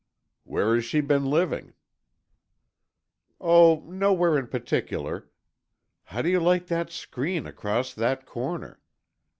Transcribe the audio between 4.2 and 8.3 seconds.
in particular. How do you like that screen across that